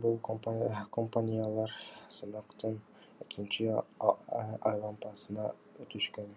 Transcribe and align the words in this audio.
Бул 0.00 0.18
компаниялар 1.04 1.76
сынактын 2.16 2.76
экинчи 3.26 3.68
айлампасына 4.72 5.48
өтүшкөн. 5.86 6.28